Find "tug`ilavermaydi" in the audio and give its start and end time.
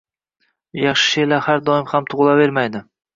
2.15-2.83